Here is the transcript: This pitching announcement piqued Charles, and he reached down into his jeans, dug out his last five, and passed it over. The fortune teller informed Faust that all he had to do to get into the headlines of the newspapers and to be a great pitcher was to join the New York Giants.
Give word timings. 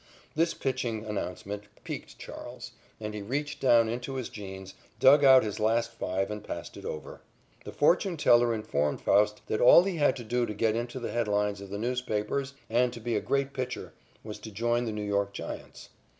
This 0.35 0.55
pitching 0.55 1.05
announcement 1.05 1.65
piqued 1.83 2.17
Charles, 2.17 2.71
and 2.99 3.13
he 3.13 3.21
reached 3.21 3.61
down 3.61 3.87
into 3.87 4.15
his 4.15 4.29
jeans, 4.29 4.73
dug 4.99 5.23
out 5.23 5.43
his 5.43 5.59
last 5.59 5.91
five, 5.91 6.31
and 6.31 6.43
passed 6.43 6.75
it 6.75 6.85
over. 6.85 7.21
The 7.65 7.71
fortune 7.71 8.17
teller 8.17 8.51
informed 8.51 8.99
Faust 9.01 9.43
that 9.45 9.61
all 9.61 9.83
he 9.83 9.97
had 9.97 10.15
to 10.15 10.23
do 10.23 10.47
to 10.47 10.55
get 10.55 10.75
into 10.75 10.99
the 10.99 11.11
headlines 11.11 11.61
of 11.61 11.69
the 11.69 11.77
newspapers 11.77 12.55
and 12.67 12.91
to 12.93 12.99
be 12.99 13.15
a 13.15 13.21
great 13.21 13.53
pitcher 13.53 13.93
was 14.23 14.39
to 14.39 14.49
join 14.49 14.85
the 14.85 14.91
New 14.91 15.05
York 15.05 15.33
Giants. 15.33 15.89